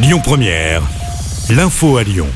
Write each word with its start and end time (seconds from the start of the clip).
Lyon 0.00 0.20
Première, 0.22 0.82
l'info 1.50 1.96
à 1.96 2.04
Lyon. 2.04 2.28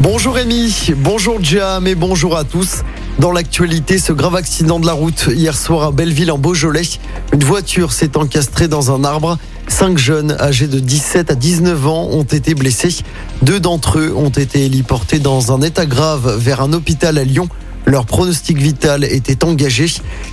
Bonjour 0.00 0.36
Rémi, 0.36 0.90
bonjour 0.96 1.36
Jam 1.42 1.86
et 1.86 1.94
bonjour 1.94 2.34
à 2.34 2.44
tous. 2.44 2.78
Dans 3.18 3.30
l'actualité, 3.30 3.98
ce 3.98 4.14
grave 4.14 4.36
accident 4.36 4.80
de 4.80 4.86
la 4.86 4.94
route 4.94 5.28
hier 5.30 5.54
soir 5.54 5.88
à 5.88 5.92
Belleville 5.92 6.32
en 6.32 6.38
Beaujolais. 6.38 6.88
Une 7.34 7.44
voiture 7.44 7.92
s'est 7.92 8.16
encastrée 8.16 8.68
dans 8.68 8.90
un 8.90 9.04
arbre. 9.04 9.36
Cinq 9.68 9.98
jeunes 9.98 10.34
âgés 10.40 10.66
de 10.66 10.80
17 10.80 11.30
à 11.30 11.34
19 11.34 11.86
ans 11.86 12.08
ont 12.10 12.22
été 12.22 12.54
blessés. 12.54 12.96
Deux 13.42 13.60
d'entre 13.60 13.98
eux 13.98 14.14
ont 14.16 14.30
été 14.30 14.64
héliportés 14.64 15.18
dans 15.18 15.52
un 15.52 15.60
état 15.60 15.84
grave 15.84 16.38
vers 16.38 16.62
un 16.62 16.72
hôpital 16.72 17.18
à 17.18 17.24
Lyon. 17.24 17.48
Leur 17.86 18.06
pronostic 18.06 18.56
vital 18.56 19.04
était 19.04 19.44
engagé. 19.44 19.86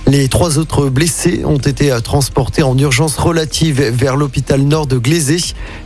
Les 0.06 0.28
trois 0.28 0.58
autres 0.58 0.88
blessés 0.88 1.42
ont 1.44 1.58
été 1.58 1.94
transportés 2.02 2.62
en 2.62 2.76
urgence 2.78 3.16
relative 3.16 3.82
vers 3.82 4.16
l'hôpital 4.16 4.62
nord 4.62 4.86
de 4.86 4.96
Glazé. 4.96 5.38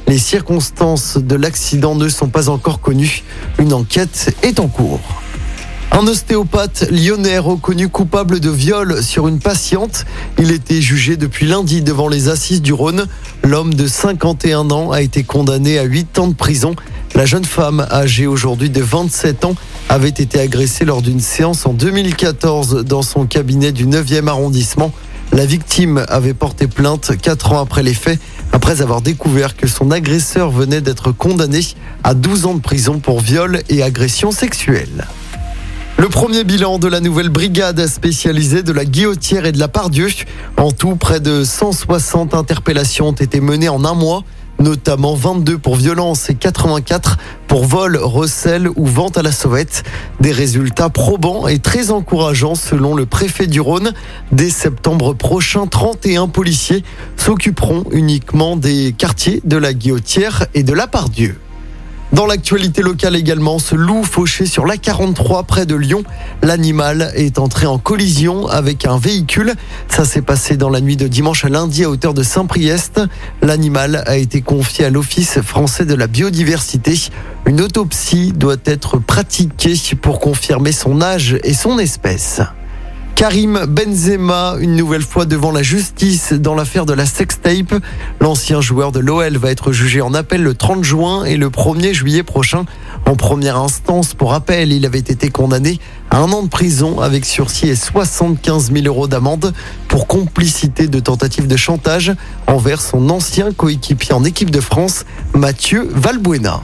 Les 0.07 0.19
circonstances 0.19 1.17
de 1.17 1.35
l'accident 1.35 1.97
ne 1.97 2.09
sont 2.09 2.29
pas 2.29 2.49
encore 2.49 2.81
connues. 2.81 3.25
Une 3.59 3.73
enquête 3.73 4.35
est 4.43 4.61
en 4.61 4.69
cours. 4.69 5.01
Un 5.93 6.07
ostéopathe 6.07 6.89
lyonnais 6.91 7.39
reconnu 7.39 7.89
coupable 7.89 8.39
de 8.39 8.51
viol 8.51 9.03
sur 9.03 9.29
une 9.29 9.39
patiente. 9.39 10.05
Il 10.39 10.51
était 10.53 10.83
jugé 10.83 11.17
depuis 11.17 11.47
lundi 11.47 11.81
devant 11.81 12.09
les 12.09 12.29
assises 12.29 12.61
du 12.61 12.75
Rhône. 12.75 13.07
L'homme 13.43 13.73
de 13.73 13.87
51 13.87 14.71
ans 14.71 14.91
a 14.91 15.01
été 15.01 15.23
condamné 15.23 15.79
à 15.79 15.85
8 15.85 16.19
ans 16.19 16.29
de 16.29 16.35
prison. 16.35 16.77
La 17.17 17.25
jeune 17.25 17.47
femme, 17.47 17.87
âgée 17.91 18.27
aujourd'hui 18.27 18.69
de 18.69 18.83
27 18.83 19.47
ans, 19.47 19.55
avait 19.89 20.11
été 20.11 20.39
agressée 20.39 20.85
lors 20.85 21.01
d'une 21.01 21.19
séance 21.19 21.65
en 21.65 21.73
2014 21.73 22.85
dans 22.85 23.01
son 23.01 23.25
cabinet 23.25 23.73
du 23.73 23.87
9e 23.87 24.29
arrondissement. 24.29 24.93
La 25.33 25.47
victime 25.47 26.05
avait 26.11 26.35
porté 26.35 26.67
plainte 26.67 27.13
4 27.17 27.53
ans 27.53 27.63
après 27.63 27.83
les 27.83 27.95
faits, 27.95 28.21
après 28.53 28.83
avoir 28.83 29.01
découvert 29.01 29.57
que 29.57 29.67
son 29.67 29.93
agresseur 29.93 30.51
venait 30.51 30.83
d'être 30.83 31.11
condamné 31.11 31.61
à 32.05 32.13
12 32.13 32.45
ans 32.45 32.55
de 32.55 32.61
prison 32.61 32.99
pour 32.99 33.21
viol 33.21 33.63
et 33.71 33.83
agression 33.83 34.31
sexuelle. 34.31 35.07
Le 35.97 36.11
premier 36.11 36.45
bilan 36.45 36.79
de 36.79 36.87
la 36.87 37.01
nouvelle 37.01 37.31
brigade 37.31 37.87
spécialisée 37.87 38.63
de 38.63 38.73
la 38.73 38.85
Guillotière 38.85 39.47
et 39.47 39.53
de 39.53 39.59
la 39.59 39.69
Pardieu. 39.69 40.09
En 40.59 40.71
tout, 40.71 40.97
près 40.97 41.21
de 41.21 41.45
160 41.45 42.35
interpellations 42.35 43.09
ont 43.09 43.13
été 43.13 43.41
menées 43.41 43.71
en 43.71 43.87
un 43.87 43.95
mois, 43.95 44.23
notamment 44.59 45.15
22 45.15 45.59
pour 45.59 45.77
violence 45.77 46.31
et 46.31 46.35
84 46.35 47.19
pour 47.49 47.65
vol, 47.65 47.97
recel 47.97 48.69
ou 48.77 48.87
vente 48.87 49.19
à 49.19 49.23
la 49.23 49.33
sauvette. 49.33 49.85
Des 50.21 50.33
résultats 50.33 50.89
probants 50.89 51.49
et 51.49 51.59
très 51.59 51.91
encourageants 51.91 52.55
selon 52.55 52.95
le 52.95 53.07
préfet 53.07 53.47
du 53.47 53.61
Rhône. 53.61 53.93
Dès 54.33 54.51
septembre 54.51 55.15
prochain, 55.15 55.67
31 55.67 56.29
policiers 56.29 56.85
s'occuperont 57.17 57.85
uniquement 57.91 58.57
des 58.57 58.95
quartiers 58.97 59.41
de 59.45 59.57
la 59.57 59.73
Guillotière 59.73 60.47
et 60.55 60.63
de 60.63 60.73
la 60.73 60.87
Pardieu. 60.87 61.39
Dans 62.13 62.25
l'actualité 62.25 62.83
locale 62.83 63.17
également, 63.17 63.59
ce 63.59 63.75
loup 63.75 64.05
fauché 64.05 64.47
sur 64.47 64.65
l'A43 64.65 65.45
près 65.45 65.67
de 65.67 65.75
Lyon. 65.75 66.05
L'animal 66.41 67.11
est 67.17 67.39
entré 67.39 67.67
en 67.67 67.79
collision 67.79 68.47
avec 68.47 68.87
un 68.87 68.97
véhicule. 68.97 69.55
Ça 69.89 70.05
s'est 70.05 70.23
passé 70.23 70.57
dans 70.57 70.71
la 70.71 70.81
nuit 70.81 70.97
de 70.97 71.09
dimanche 71.09 71.45
à 71.45 71.49
lundi 71.49 71.85
à 71.85 71.91
hauteur 71.91 72.15
de 72.15 72.23
Saint-Priest. 72.23 73.01
L'animal 73.43 74.05
a 74.07 74.17
été 74.17 74.41
confié 74.41 74.85
à 74.85 74.91
l'Office 74.91 75.41
français 75.41 75.85
de 75.85 75.95
la 75.95 76.07
biodiversité. 76.07 76.95
Une 77.45 77.61
autopsie 77.61 78.33
doit 78.33 78.57
être 78.65 78.99
pratiquée 78.99 79.75
pour 80.01 80.21
confirmer 80.21 80.73
son 80.73 81.03
âge 81.03 81.37
et 81.43 81.55
son 81.55 81.79
espèce. 81.79 82.41
Karim 83.17 83.65
Benzema, 83.67 84.57
une 84.61 84.77
nouvelle 84.77 85.01
fois 85.01 85.25
devant 85.25 85.51
la 85.51 85.63
justice 85.63 86.35
dans 86.35 86.55
l'affaire 86.55 86.85
de 86.85 86.93
la 86.93 87.07
sextape. 87.07 87.75
L'ancien 88.21 88.61
joueur 88.61 88.93
de 88.93 89.01
l'OL 89.01 89.39
va 89.39 89.51
être 89.51 89.73
jugé 89.73 90.03
en 90.03 90.13
appel 90.13 90.43
le 90.43 90.53
30 90.53 90.85
juin 90.85 91.25
et 91.25 91.39
le 91.39 91.49
1er 91.49 91.95
juillet 91.95 92.23
prochain. 92.23 92.67
En 93.07 93.17
première 93.17 93.57
instance, 93.57 94.13
pour 94.13 94.33
rappel, 94.33 94.71
il 94.71 94.85
avait 94.85 94.99
été 94.99 95.31
condamné 95.31 95.81
à 96.11 96.19
un 96.19 96.31
an 96.31 96.43
de 96.43 96.49
prison 96.51 97.01
avec 97.01 97.25
sursis 97.25 97.69
et 97.69 97.75
75 97.75 98.71
000 98.71 98.85
euros 98.85 99.09
d'amende 99.09 99.55
pour 99.89 100.07
complicité 100.07 100.87
de 100.87 101.01
tentative 101.01 101.47
de 101.47 101.57
chantage 101.57 102.13
envers 102.47 102.83
son 102.83 103.09
ancien 103.09 103.51
coéquipier 103.51 104.13
en 104.13 104.25
équipe 104.25 104.51
de 104.51 104.61
France, 104.61 105.07
Mathieu 105.33 105.89
Valbuena. 105.91 106.61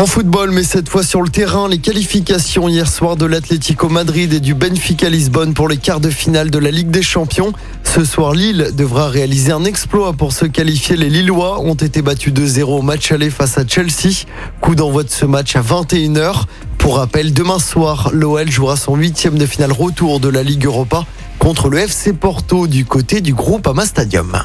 En 0.00 0.06
football, 0.06 0.50
mais 0.50 0.62
cette 0.62 0.88
fois 0.88 1.02
sur 1.02 1.20
le 1.20 1.28
terrain, 1.28 1.68
les 1.68 1.76
qualifications 1.76 2.70
hier 2.70 2.90
soir 2.90 3.16
de 3.16 3.26
l'Atlético 3.26 3.90
Madrid 3.90 4.32
et 4.32 4.40
du 4.40 4.54
Benfica 4.54 5.10
Lisbonne 5.10 5.52
pour 5.52 5.68
les 5.68 5.76
quarts 5.76 6.00
de 6.00 6.08
finale 6.08 6.50
de 6.50 6.58
la 6.58 6.70
Ligue 6.70 6.88
des 6.90 7.02
Champions. 7.02 7.52
Ce 7.84 8.02
soir, 8.02 8.32
Lille 8.32 8.70
devra 8.72 9.10
réaliser 9.10 9.52
un 9.52 9.64
exploit 9.64 10.14
pour 10.14 10.32
se 10.32 10.46
qualifier. 10.46 10.96
Les 10.96 11.10
Lillois 11.10 11.60
ont 11.60 11.74
été 11.74 12.00
battus 12.00 12.32
2-0 12.32 12.62
au 12.62 12.80
match 12.80 13.12
aller 13.12 13.28
face 13.28 13.58
à 13.58 13.66
Chelsea. 13.66 14.24
Coup 14.62 14.74
d'envoi 14.74 15.02
de 15.02 15.10
ce 15.10 15.26
match 15.26 15.54
à 15.54 15.60
21h. 15.60 16.44
Pour 16.78 16.96
rappel, 16.96 17.34
demain 17.34 17.58
soir, 17.58 18.08
l'OL 18.14 18.50
jouera 18.50 18.78
son 18.78 18.96
huitième 18.96 19.36
de 19.36 19.44
finale 19.44 19.72
retour 19.72 20.18
de 20.18 20.30
la 20.30 20.42
Ligue 20.42 20.64
Europa 20.64 21.04
contre 21.38 21.68
le 21.68 21.76
FC 21.76 22.14
Porto 22.14 22.66
du 22.66 22.86
côté 22.86 23.20
du 23.20 23.34
groupe 23.34 23.66
Ama 23.66 23.84
Stadium. 23.84 24.44